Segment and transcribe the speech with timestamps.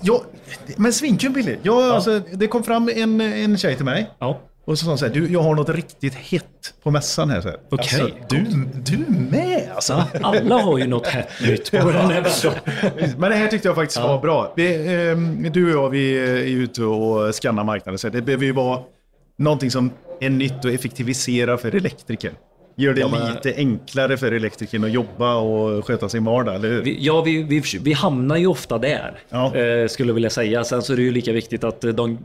[0.00, 0.20] Jag,
[0.76, 1.56] men svinkul Billy.
[1.62, 4.10] Jag, alltså, det kom fram en, en tjej till mig.
[4.18, 4.40] Ja.
[4.66, 7.56] Och så sa hon så här, du, jag har något riktigt hett på mässan här.
[7.70, 8.00] Okej.
[8.00, 8.44] Alltså, du,
[8.74, 10.04] du med alltså.
[10.22, 12.24] Alla har ju något hett nytt på den här.
[13.18, 14.52] Men det här tyckte jag faktiskt var bra.
[14.56, 17.98] Vi, ehm, du och jag, vi är ute och skannar marknaden.
[17.98, 18.80] Så det behöver ju vara
[19.38, 22.32] någonting som är nytt och effektivisera för elektriker.
[22.76, 26.68] Gör det Ja, men- lite enklare för elektrikern att jobba och sköta sin vardag, eller
[26.68, 26.82] hur?
[26.82, 29.56] Vi, ja, vi, vi, vi hamnar ju ofta där, Ja.
[29.56, 30.64] eh, skulle jag vilja säga.
[30.64, 32.18] Sen så är det ju lika viktigt att eh, de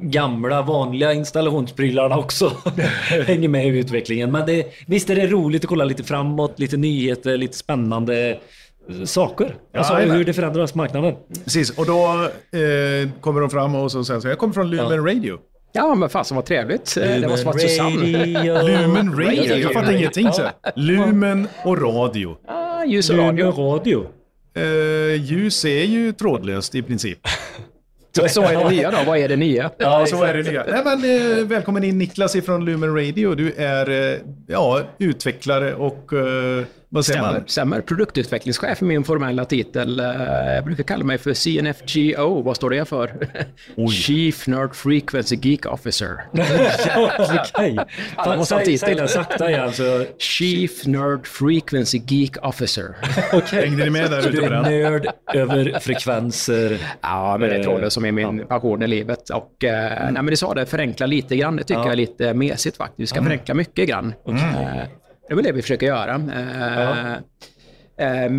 [0.00, 2.52] gamla vanliga installationsprylarna också
[3.26, 4.32] hänger med i utvecklingen.
[4.32, 9.04] Men det, visst är det roligt att kolla lite framåt, lite nyheter, lite spännande eh,
[9.04, 9.54] saker.
[9.74, 10.16] Alltså jajamän.
[10.16, 11.14] hur det förändras marknaden.
[11.44, 12.04] Precis, och då
[12.58, 15.38] eh, kommer de fram och så säger så, jag kommer från Lumen Radio.
[15.72, 16.96] Ja, men fasen vad trevligt.
[16.96, 18.36] Eh, det måste vara Susanne.
[18.36, 18.62] Radio.
[18.62, 20.42] Lumen Radio, jag fattar ingenting så.
[20.74, 22.36] Lumen och radio.
[22.46, 23.74] Ah, ljus och Lumen radio.
[23.74, 24.06] radio.
[24.54, 27.18] Eh, ljus är ju trådlöst i princip.
[28.16, 28.98] Så, så är det nya då.
[29.06, 29.70] Vad är det nya?
[29.78, 30.64] Ja, så är det nya.
[30.70, 33.34] Nej, men, eh, välkommen in Niklas ifrån Lumen Radio.
[33.34, 36.64] Du är ja, utvecklare och eh,
[36.94, 37.48] vad säger Stämmer, man?
[37.48, 37.80] stämmer.
[37.80, 40.00] Produktutvecklingschef är min formella titel.
[40.00, 40.06] Eh,
[40.54, 42.42] Jag brukar kalla mig för CNFGO.
[42.42, 43.28] Vad står det för?
[43.90, 46.16] Chief Nerd Frequency Geek Officer.
[46.96, 47.78] Okej.
[48.16, 49.72] ha Säg, säg den sakta igen.
[49.72, 52.94] Så, Chief Nerd Frequency Geek Officer.
[53.62, 54.62] Hängde ni med där ute du på är den?
[54.62, 56.78] nörd över frekvenser.
[57.00, 59.30] Ja, men det är trådlöst som är min passion i livet.
[59.30, 61.56] Och, eh, nej, men det sa det, förenkla lite grann.
[61.56, 61.84] Det tycker Ja.
[61.86, 63.00] jag är lite mesigt faktiskt.
[63.00, 64.14] Vi ska förenkla mycket grann.
[64.28, 64.34] Eh,
[65.32, 66.14] det väl det vi försöker göra.
[67.98, 68.30] Eh, eh,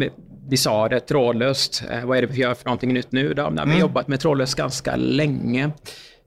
[0.50, 1.84] vi sa det, trådlöst.
[1.92, 3.34] Eh, vad är det vi gör för någonting nytt nu?
[3.34, 3.50] Då?
[3.50, 5.72] Nej, vi har jobbat med trådlöst ganska länge.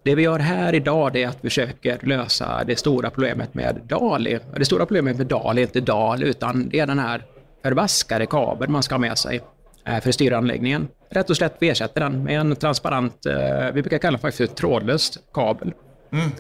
[0.03, 4.39] Det vi gör här idag är att vi försöker lösa det stora problemet med DALI.
[4.57, 7.23] Det stora problemet med DALI är inte DAL utan det är den här
[7.63, 9.41] förbaskade kabeln man ska ha med sig
[9.87, 10.89] eh, för styranläggningen.
[11.11, 14.51] Rätt och slätt vi ersätter den med en transparent, eh, vi brukar kalla det faktiskt
[14.51, 15.73] för trådlöst kabel.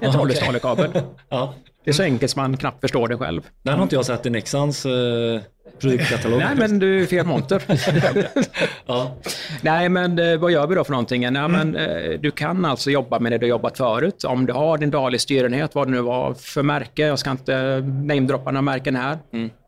[0.00, 0.46] En trådlös okej.
[0.46, 1.02] DALI-kabel.
[1.28, 1.54] Ja.
[1.86, 3.42] Det är så enkelt som man knappt förstår det själv.
[3.62, 5.40] Den har inte jag sett i Nexans eh,
[5.80, 6.38] produktkatalog.
[6.38, 7.62] Nej, men du är fel monter.
[8.86, 9.16] Ja.
[9.62, 11.32] Nej, men eh, vad gör vi då för någonting?
[11.32, 14.24] Nej, men, eh, du kan alltså jobba med det du jobbat förut.
[14.24, 17.02] Om du har din dali styrenhet, vad det nu var för märke.
[17.02, 19.18] Jag ska inte namedroppa några märken här.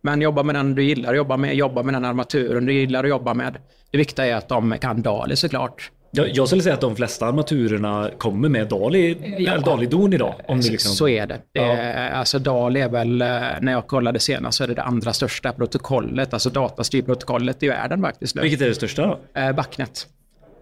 [0.03, 1.55] Men jobba med den du gillar att jobba med.
[1.55, 3.57] Jobba med den armaturen du gillar att jobba med.
[3.91, 5.91] Det viktiga är att de kan dali såklart.
[6.11, 9.59] Jag, jag skulle säga att de flesta armaturerna kommer med Dali, Ja.
[9.59, 10.35] Dali-don idag.
[10.49, 10.93] Om det liksom...
[10.93, 11.39] Så är det.
[11.55, 13.29] det är, alltså DALI är väl, eh,
[13.61, 18.03] när jag kollade senast, så är det det andra största protokollet, alltså datastyrprotokollet i världen
[18.03, 18.35] faktiskt.
[18.35, 18.43] nu.
[18.43, 19.41] Vilket är det största då?
[19.41, 20.07] Eh, Backnet.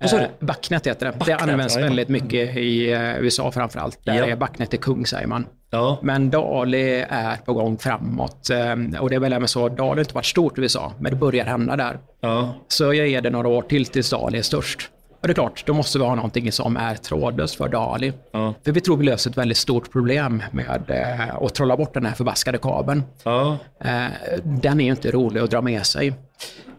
[0.00, 0.22] Vad sa du?
[0.22, 1.12] Eh, Backnet heter det.
[1.12, 1.86] det Backnet, används ja, ja.
[1.86, 3.98] väldigt mycket i eh, USA framförallt.
[4.04, 4.26] Där Ja.
[4.26, 5.46] är Backnet är kung säger man.
[5.70, 5.98] Ja.
[6.02, 8.50] Men DALI är på gång framåt.
[8.50, 11.12] eh, Och det är väl även så, DALI har inte varit stort i USA, men
[11.12, 11.98] det börjar hända där.
[12.20, 12.54] ja.
[12.68, 14.90] Så jag ger det några år till tills DALI är störst.
[15.20, 18.12] Och det är klart, då måste vi ha någonting som är trådlöst för DALI.
[18.32, 18.54] Ja.
[18.64, 22.06] För vi tror vi löser ett väldigt stort problem med eh, att trolla bort den
[22.06, 23.02] här förbaskade kabeln.
[23.24, 23.58] Ja.
[23.80, 24.06] Eh,
[24.44, 26.12] den är ju inte rolig att dra med sig.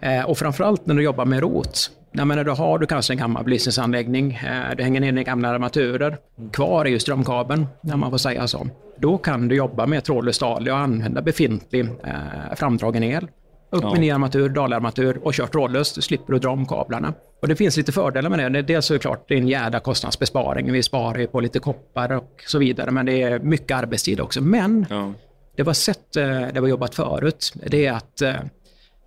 [0.01, 1.91] Eh, och framförallt när du jobbar med rot.
[2.11, 6.17] Jag menar, då har du kanske en gammal belysningsanläggning, eh, du hänger ner gamla armaturer.
[6.53, 8.67] Kvar är ju strömkabeln, när man får säga så.
[8.99, 13.27] Då kan du jobba med trådlös DALI och använda befintlig eh, framdragen el.
[13.69, 15.95] Upp med ny armatur, dalarmatur och kör trådlöst.
[15.95, 17.13] Du slipper du dra om kablarna.
[17.41, 18.61] Och det finns lite fördelar med det.
[18.61, 20.71] Dels så är det är en jädra kostnadsbesparing.
[20.71, 22.91] Vi sparar ju på lite koppar och så vidare.
[22.91, 24.41] Men det är mycket arbetstid också.
[24.41, 25.13] Men Ja.
[25.55, 27.53] det var sätt eh, det var jobbat förut.
[27.65, 28.33] Det är att eh,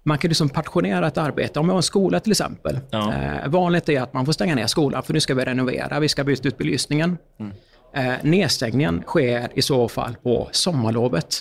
[0.03, 1.61] man kan liksom passionera ett arbete.
[1.61, 2.79] Om vi har en skola till exempel.
[2.91, 3.13] Ja.
[3.15, 6.09] Eh, vanligt är att man får stänga ner skolan för nu ska vi renovera, vi
[6.09, 7.19] ska byta ut belysningen.
[7.41, 7.53] Mm.
[7.93, 11.41] Eh, nedstängningen sker i så fall på sommarlovet.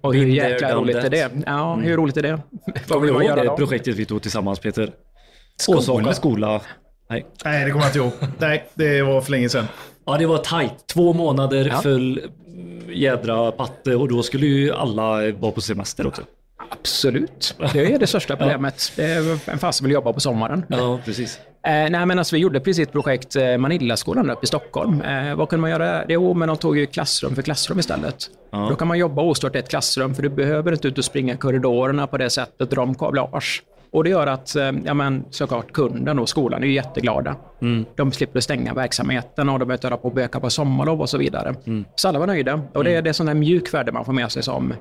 [0.00, 1.30] Och hur jäkla roligt är det?
[1.46, 2.30] Ja, hur roligt är det?
[2.64, 3.56] Vad Kommer vill du man göra det då?
[3.56, 4.90] projektet vi tog tillsammans Peter?
[5.68, 6.60] Åsaka skola.
[7.10, 7.26] Nej.
[7.44, 8.12] Nej, det kommer jag inte ihåg.
[8.38, 9.64] Nej, det var för länge sedan.
[10.06, 10.86] Ja, det var tajt.
[10.86, 11.80] Två månader Ja.
[11.82, 16.22] full mm, jädra patte och då skulle ju alla vara på semester också.
[16.70, 17.54] Absolut.
[17.72, 18.92] Det är det största problemet.
[18.96, 20.64] Det är en fast som vill jobba på sommaren.
[20.68, 21.38] Ja, precis.
[21.66, 25.00] Eh, nej, men alltså, vi gjorde precis ett projekt, eh, Manillaskolan uppe i Stockholm.
[25.02, 26.04] Eh, vad kunde man göra?
[26.08, 28.30] Jo, men de tog ju klassrum för klassrum istället.
[28.50, 31.36] Då kan man jobba ostört i ett klassrum, för du behöver inte ut och springa
[31.36, 33.62] korridorerna på det sättet, dra om kablage.
[33.92, 37.36] Och det gör att, eh, ja men såklart kunden och skolan är jätteglada.
[37.96, 41.10] De slipper stänga verksamheten och de behöver inte höra på och böka på sommarlov och
[41.10, 41.54] så vidare.
[41.94, 42.60] Så alla var nöjda.
[42.74, 44.74] Och det är det sån där mjuk värde man får med sig som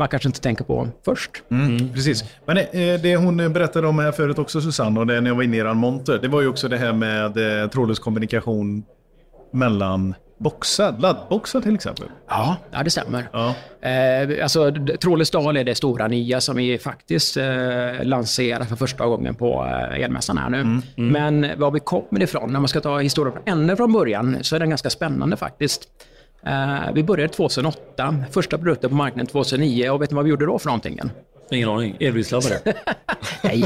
[0.00, 1.30] man kanske inte tänker på först.
[1.50, 2.24] Mm, Precis.
[2.46, 2.64] Men eh,
[3.02, 5.60] det hon berättade om här förut också, Susanne, och det när jag var inne i
[5.60, 8.82] eran monter, det var ju också det här med eh, trådlös kommunikation
[9.52, 12.06] mellan boxad, laddboxad till exempel.
[12.28, 13.28] Ja, ja det stämmer.
[13.32, 13.54] Ja.
[13.88, 17.44] Eh, alltså, d- trådlös dal är det stora nya som vi faktiskt eh,
[18.02, 20.80] lanserar för första gången på eh, elmässan här nu.
[20.96, 24.60] Men var vi kommer ifrån, när man ska ta historien ända från början, så är
[24.60, 25.88] den ganska spännande faktiskt.
[26.46, 30.46] Eh, vi började 2008, första produkten på marknaden 2009 och vet ni vad vi gjorde
[30.46, 31.00] då för någonting?
[31.52, 31.96] Ingen aning.
[32.00, 32.58] Elbilsladdare.
[33.44, 33.64] Nej,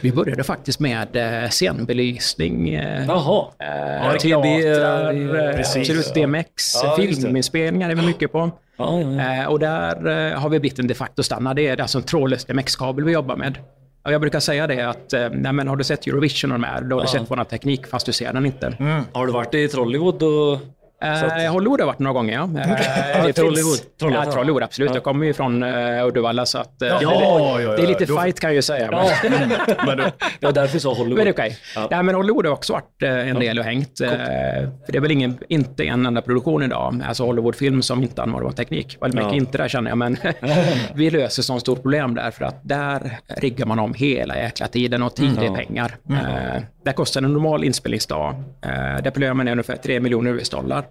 [0.00, 3.44] vi började faktiskt med eh, scenbelysning, eh, Jaha.
[3.58, 5.76] Ja, teatrar, det- precis.
[5.90, 8.50] absolut DMX, Ja, filminspelningar är vi mycket på.
[8.76, 9.48] Ja, ja, ja.
[9.48, 11.56] Och där har vi blivit en de facto-standard.
[11.56, 13.58] Det är alltså en trådlös DMX-kabel vi jobbar med.
[14.04, 16.80] Och jag brukar säga det att, nej, men har du sett Eurovision och de här,
[16.80, 18.76] då har du sett vår teknik fast du ser den inte.
[19.12, 20.58] Har du varit i Trollywood och...
[21.02, 22.42] Eh, Hollywood har varit några gånger, ja.
[22.42, 23.78] Eh, det finns- Trollywood.
[24.26, 24.94] Ja, Trollywood, absolut.
[24.94, 27.68] Jag kommer ju från uh, Uddevalla, så att, eh, det, ja, ja.
[27.76, 28.90] det är lite Då- fight kan jag ju säga.
[28.90, 29.30] Men,
[29.86, 30.04] Men du,
[30.40, 31.16] Det var därför jag sa Hollywood.
[31.16, 31.56] men det är okej.
[31.74, 31.88] Ja.
[31.90, 34.00] Nej, men Hollywood har också varit eh, en del och hängt.
[34.00, 38.22] eh, för det är väl ingen, inte en enda produktion idag, alltså Hollywoodfilm, som inte
[38.22, 38.96] använder vår teknik.
[39.00, 39.36] Väldigt mycket Ja.
[39.38, 40.16] inte där känner jag, men
[40.94, 45.02] vi löser sånt stort problem där, för att där riggar man om hela jäkla tiden
[45.02, 45.54] och tid är Ja.
[45.54, 45.96] pengar.
[46.10, 50.84] Eh, där kostar en normal inspelningsdag, eh, där plöjer man ner ungefär 3 miljoner US-dollar.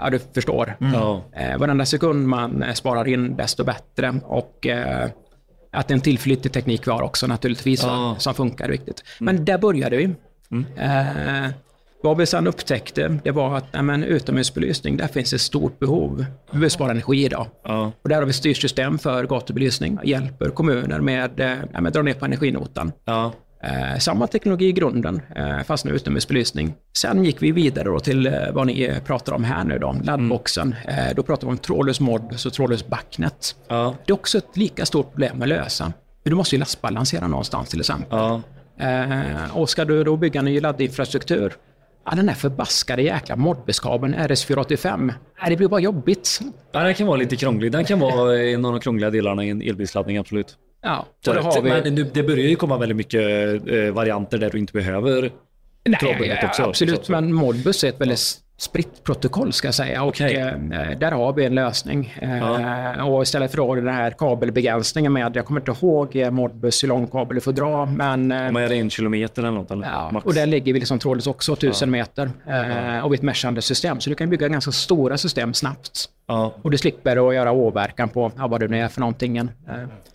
[0.00, 0.76] Ja, du förstår.
[0.78, 1.22] Ja.
[1.36, 4.20] Eh, varenda sekund man eh, sparar in, desto bättre.
[4.24, 5.08] Och eh,
[5.72, 8.16] att det är en tillförlitlig teknik vi har också naturligtvis, Ja.
[8.18, 9.04] som funkar är viktigt.
[9.20, 10.04] Men där började vi.
[10.76, 11.48] Eh,
[12.02, 16.16] vad vi sedan upptäckte, det var att nej, utomhusbelysning, där finns ett stort behov.
[16.18, 17.46] Vi behöver spara energi idag.
[17.64, 17.92] Ja.
[18.02, 22.14] Och där har vi styrsystem för gatubelysning, hjälper kommuner med, eh, med att dra ner
[22.14, 22.92] på energinotan.
[23.04, 23.32] Ja.
[23.62, 26.74] Eh, samma teknologi i grunden, eh, fast nu utomhusbelysning.
[26.96, 29.96] Sen gick vi vidare då till eh, vad ni eh, pratar om här nu då,
[30.04, 30.74] laddboxen.
[30.88, 33.56] Eh, då pratar vi om trådlös modbus och trådlös backnet.
[33.68, 33.94] Ja.
[34.06, 35.92] Det är också ett lika stort problem att lösa.
[36.22, 38.18] Du måste ju lastbalansera någonstans till exempel.
[38.18, 38.42] Ja.
[38.80, 41.52] Eh, och ska du då bygga ny laddinfrastruktur,
[42.04, 46.40] ja, den här förbaskade jäkla modbuskabeln RS485, nej, det blir bara jobbigt.
[46.72, 47.72] Ja, den kan vara lite krånglig.
[47.72, 50.56] Den kan vara en av de krångliga delarna i en elbilsladdning, absolut.
[50.82, 51.70] Ja, och det har vi...
[51.70, 53.22] Men nu- det börjar ju komma väldigt mycket
[53.68, 55.32] eh, varianter där du inte behöver
[56.00, 56.62] trådbundet också.
[56.62, 60.02] absolut, Så- men Modbus är ett väldigt spritt protokoll ska jag säga.
[60.02, 60.36] Och Okej.
[60.36, 62.14] eh, där har vi en lösning.
[62.22, 66.82] Eh, och istället för då den här kabelbegränsningen med, jag kommer inte ihåg eh, Modbus
[66.82, 69.86] hur lång kabel du får dra, men eh, man är en kilometer eller något, eller?
[69.86, 70.26] Ja, Max.
[70.26, 72.30] och där ligger vi liksom trådlöst också, 1000 meter.
[72.46, 76.04] Eh, och vi är ett meshande system, så du kan bygga ganska stora system snabbt.
[76.26, 76.54] Ja.
[76.62, 79.48] Och du slipper att göra åverkan på ja, vad det nu är för någonting.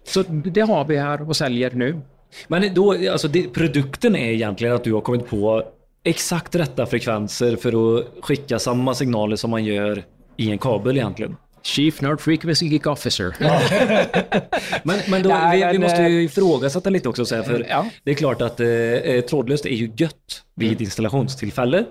[0.04, 2.00] Så det har vi här och säljer nu.
[2.48, 5.64] Men då, alltså det, produkten är egentligen att du har kommit på
[6.04, 10.04] exakt rätta frekvenser för att skicka samma signaler som man gör
[10.38, 11.36] i en kabel egentligen.
[11.64, 13.36] Chief Nerd Frequency Geek Officer.
[14.84, 17.26] Men, men då, Nej, vi, vi måste eh, ju ifrågasätta lite också.
[17.26, 17.86] Så här, för Ja.
[18.04, 21.86] Det är klart att eh, eh, trådlöst är ju gött vid installationstillfälle.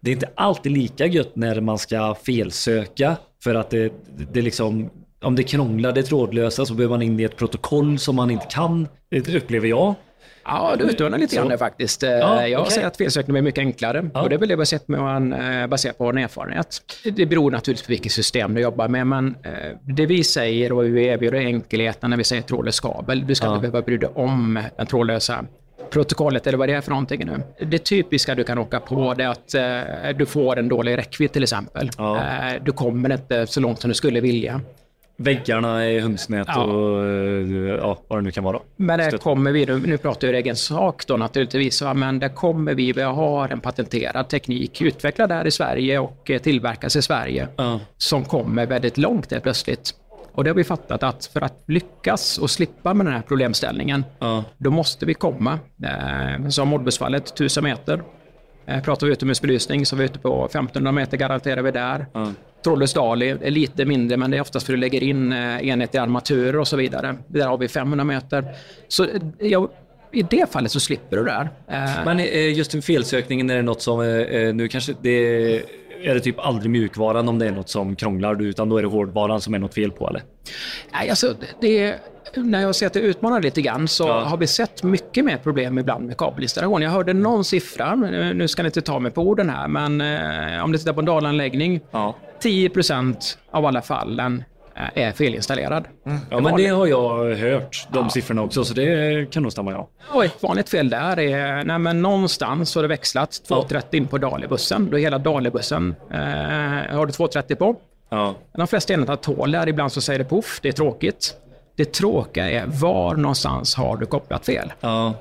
[0.00, 3.16] Det är inte alltid lika gött när man ska felsöka.
[3.42, 3.92] För att det,
[4.32, 4.90] det liksom,
[5.22, 8.46] om det krånglar det trådlösa så behöver man in i ett protokoll som man inte
[8.46, 9.94] kan, det upplever jag.
[10.44, 12.02] Ja, du utmanar lite grann faktiskt.
[12.02, 12.72] Eh, Ja, jag okej.
[12.72, 14.10] säger att felsökning blir mycket enklare.
[14.14, 14.22] Ja.
[14.22, 16.82] Och det är väl det med en, eh, baserat på vår erfarenhet.
[17.16, 19.52] Det beror naturligtvis på vilket system du jobbar med, men eh,
[19.82, 23.26] det vi säger och vi erbjuder är enkelheten när vi säger trådlös kabel.
[23.26, 23.54] Du ska Ja.
[23.54, 25.44] inte behöva bry dig om den trådlösa
[25.90, 27.66] protokollet eller vad det är för någonting nu.
[27.66, 31.32] Det typiska du kan åka på det är att eh, du får en dålig räckvidd
[31.32, 31.90] till exempel.
[31.98, 32.16] Ja.
[32.16, 34.60] Eh, du kommer inte så långt som du skulle vilja.
[35.18, 36.64] Väggarna är hönsnät Ja.
[36.64, 38.58] och eh, ja, vad det nu kan vara.
[38.76, 42.74] Men Stöt- kommer vi, nu nu pratar jag egen sak då naturligtvis, men där kommer
[42.74, 47.48] vi, vi har en patenterad teknik utvecklad här i Sverige och eh, tillverkas i Sverige
[47.56, 47.80] Ja.
[47.96, 49.90] som kommer väldigt långt helt plötsligt.
[50.32, 54.04] Och det har vi fattat att för att lyckas och slippa med den här problemställningen,
[54.18, 54.44] Ja.
[54.58, 58.02] då måste vi komma, eh, som Modbusfallet, 1000 meter.
[58.66, 62.06] Eh, pratar vi utomhusbelysning så är vi ute på 1500 meter garanterar vi där.
[62.94, 65.98] Dali är lite mindre, men det är oftast för att du lägger in eh, enheter
[65.98, 67.16] i armaturer och så vidare.
[67.28, 68.44] Där har vi 500 meter.
[68.88, 69.68] Så eh, ja,
[70.12, 71.48] i det fallet så slipper du det där.
[71.68, 72.18] Eh, Men
[72.54, 73.98] just en felsökningen, är det något som,
[74.54, 75.56] nu kanske det
[76.02, 78.88] är det typ aldrig mjukvaran om det är något som krånglar, utan då är det
[78.88, 80.22] hårdvaran som är något fel på eller?
[80.92, 81.94] Nej, alltså, det,
[82.34, 84.20] när jag ser att det utmanar lite grann så Ja.
[84.20, 86.82] har vi sett mycket mer problem ibland med kabelinstallation.
[86.82, 90.64] Jag hörde någon siffra, nu ska ni inte ta mig på orden här, men eh,
[90.64, 92.14] om du tittar på en dalanläggning, Ja.
[92.42, 94.44] 10% av alla fallen
[94.76, 95.84] eh, är felinstallerad.
[96.30, 99.88] Ja, men det har jag hört, de siffrorna också, så det kan nog stämma ja.
[100.08, 104.18] Och ett vanligt fel där är, nej men någonstans har det växlat 230 in på
[104.18, 104.90] Dalibussen.
[104.90, 107.76] Då är hela Dalibussen, eh, har du 230 på.
[108.10, 108.34] Ja.
[108.56, 109.68] De flesta enheterna tål det här.
[109.68, 111.34] Ibland så säger det poff, det är tråkigt.
[111.76, 114.72] Det tråkiga är var någonstans har du kopplat fel?
[114.80, 115.14] Ja.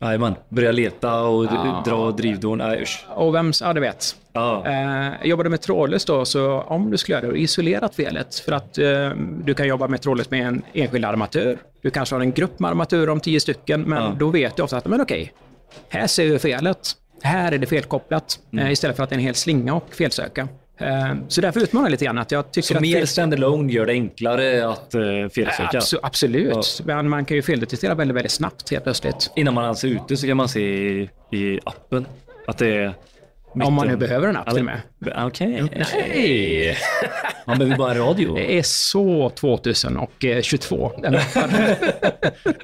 [0.00, 0.34] Jajamän.
[0.48, 1.82] Börja leta och Ja.
[1.86, 2.58] dra drivdon.
[2.58, 3.06] Nej, usch.
[3.14, 4.16] Och vems, ja du vet.
[4.32, 4.66] Ja.
[4.66, 8.34] Eh, jobbade med trådlöst då, så om du skulle göra det, isolerat felet.
[8.34, 9.10] För att eh,
[9.44, 11.58] du kan jobba med trådlöst med en enskild armatur.
[11.82, 14.12] Du kanske har en grupp med armaturer om tio stycken, men Ja.
[14.18, 15.32] då vet du ofta att, men okej,
[15.88, 16.92] här ser vi felet.
[17.22, 18.66] Här är det felkopplat, Mm.
[18.66, 20.48] eh, istället för att det är en hel slinga och felsöka.
[20.78, 23.86] Eh, så därför utmanar jag lite grann att jag tycker Så att mer standalone gör
[23.86, 25.78] det enklare att uh, felsöka.
[25.78, 29.30] Abso- absolut, men man kan ju feldetektera väldigt, väldigt snabbt helt plötsligt.
[29.36, 32.06] Innan man ens är ute så kan man se i, i appen
[32.46, 32.94] att det är...
[33.52, 34.80] Om man nu mitten- behöver en app till och med.
[35.26, 35.62] Okej.
[35.76, 36.76] Nej.
[37.46, 38.34] Man behöver bara en radio.
[38.34, 40.92] Det är så 2022.
[41.04, 41.22] Eller,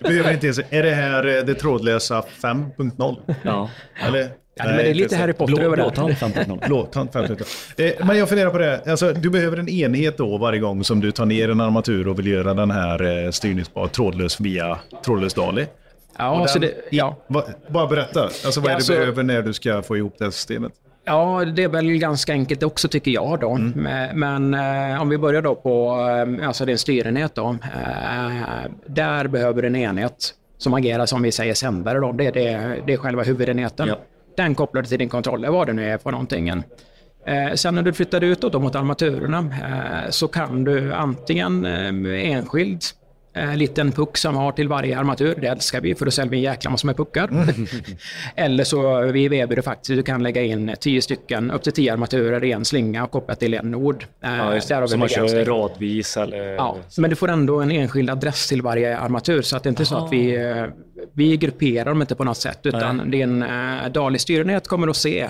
[0.03, 3.35] Behöver inte ens, är det här eh, det trådlösa 5.0?
[3.43, 3.71] Ja.
[4.07, 4.31] Eller?
[4.55, 5.83] Ja, men det är lite Harry Potter över det.
[5.83, 6.67] Blåtand 5.0.
[6.67, 7.97] Blåtand 5.0.
[8.01, 8.81] Eh, men jag funderar på det.
[8.91, 12.19] Alltså, du behöver en enhet då varje gång som du tar ner en armatur och
[12.19, 15.67] vill göra den här eh, styrningsbar trådlös via trådlös DALI.
[16.19, 17.17] Ja, så Den- det, ja.
[17.27, 18.23] Va, bara berätta.
[18.23, 20.73] Alltså, vad är det Alltså- du behöver när du ska få ihop det här systemet?
[21.07, 23.55] ja, det är väl ganska enkelt också tycker jag då.
[23.75, 24.55] Men, men
[24.95, 25.97] eh, om vi börjar då på
[26.41, 27.49] eh, alltså din styrenhet då.
[27.63, 32.13] Eh, där behöver du en enhet som agerar som vi säger sändare då.
[32.13, 33.89] Det är, det, det är själva huvudenheten.
[33.89, 33.99] Ja.
[34.37, 36.49] Den kopplar du till din kontroller, vad det nu är för någonting.
[36.49, 42.95] Eh, sen när du flyttar utåt mot armaturerna eh, så kan du antingen eh, enskilt
[43.35, 45.35] en liten puck som har till varje armatur.
[45.41, 47.31] Det älskar vi för då säljer vi en jäkla massa med puckar.
[48.37, 52.45] Eller så vi erbjuder faktiskt du kan lägga in tio stycken, upp till tio armaturer
[52.45, 54.05] i en slinga och koppla till en nod.
[54.25, 54.89] Eh, Ja, där det.
[54.89, 56.55] Så man kör radvis eller...
[56.55, 59.83] Ja, men du får ändå en enskild adress till varje armatur så att det inte
[59.83, 60.65] är så att vi, eh,
[61.13, 65.29] vi grupperar dem inte på något sätt utan din uh, DALI styrenhet kommer att se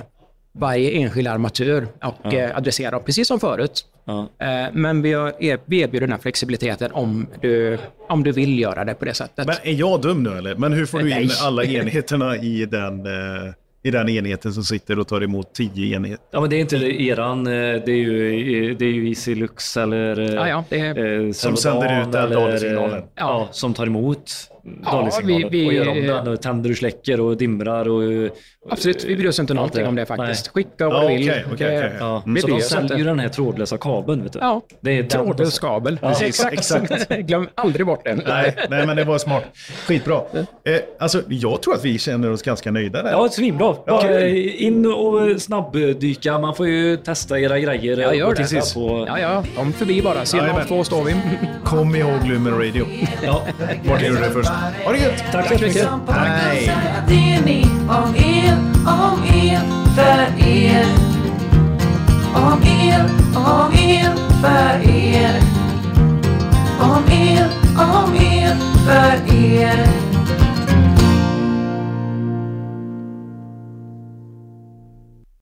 [0.58, 3.84] varje enskild armatur och eh, adressera dem precis som förut.
[4.04, 4.28] Ja.
[4.38, 5.32] Eh, men vi, har,
[5.66, 9.46] vi erbjuder den här flexibiliteten om du, om du vill göra det på det sättet.
[9.46, 10.54] Men är jag dum nu eller?
[10.54, 11.28] Men hur får du in Nej.
[11.42, 16.24] alla enheterna i den, eh, i den enheten som sitter och tar emot tio enheter?
[16.30, 20.34] Ja, men det är inte eran, eh, det är ju, det är ju Isilux eller...
[20.34, 24.32] Ja, ja, det är- Som sänder ut den eller, eh, Ja, som tar emot
[24.84, 28.30] Ja, vi- vi- och gör om den och tänder och släcker och dimrar och...
[28.70, 29.88] Absolut, vi bryr oss inte någonting det.
[29.88, 30.50] om det faktiskt.
[30.54, 30.64] Nej.
[30.64, 31.30] Skicka vad Ja, du vill.
[31.30, 31.92] okej, Det- okej.
[32.00, 32.94] Ja, Vi så bryr de säljer inte.
[32.94, 34.38] ju den här trådlösa kabeln, vet du.
[34.38, 35.98] Ja, det är trådlös kabel.
[36.02, 36.52] Ja, exakt.
[36.52, 37.08] exakt.
[37.18, 38.22] Glöm aldrig bort den.
[38.26, 39.44] Nej, nej, men det var smart.
[39.86, 40.14] Skitbra.
[40.64, 43.10] Eh, alltså, jag tror att vi känner oss ganska nöjda där.
[43.10, 43.76] Ja, svinbra.
[43.86, 44.20] Ja.
[44.20, 46.38] In och snabbdyka.
[46.38, 47.96] Man får ju testa era grejer.
[47.96, 48.36] Jag gör det.
[48.36, 49.04] precis På...
[49.08, 50.24] Ja, ja, kom förbi bara.
[50.24, 50.66] Scen Jajamän.
[50.66, 51.14] två står vi.
[51.64, 52.86] Kom ihåg Lumen Radio.
[53.24, 53.42] Ja.
[53.84, 54.50] Martin gjorde det först.
[54.84, 55.24] Ha det gött!
[55.32, 55.88] Tack så mycket.
[56.08, 56.76] Hej!
[57.08, 58.56] Det är ni om er,
[58.86, 59.60] om er,
[59.94, 60.86] för er.
[62.34, 65.40] Om er, om er, för er.
[66.80, 68.56] Om er, om er,
[68.86, 70.13] för er.